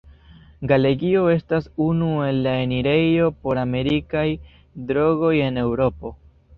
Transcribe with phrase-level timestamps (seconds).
[0.69, 4.27] Galegio estas unu el la enirejo por amerikaj
[4.91, 6.19] drogoj en Eŭropo.